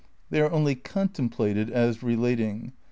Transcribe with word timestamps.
They 0.31 0.41
are 0.41 0.49
only 0.51 0.73
contemplated 0.73 1.69
as 1.69 2.01
relating. 2.01 2.73